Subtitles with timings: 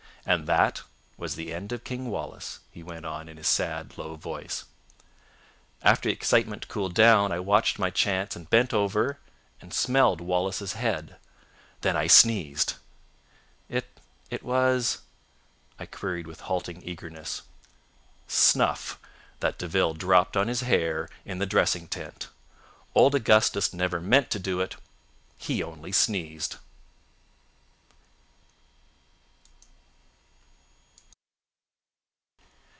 [0.23, 0.83] "And that
[1.17, 4.65] was the end of King Wallace," he went on in his sad, low voice.
[5.81, 9.17] "After the excitement cooled down I watched my chance and bent over
[9.61, 11.15] and smelled Wallace's head.
[11.81, 12.75] Then I sneezed."
[13.67, 13.99] "It...
[14.29, 14.99] it was...?"
[15.79, 17.41] I queried with halting eagerness.
[18.27, 22.27] "Snuff—that De Ville dropped on his hair in the dressing tent.
[22.93, 24.75] Old Augustus never meant to do it.
[25.39, 26.57] He only sneezed."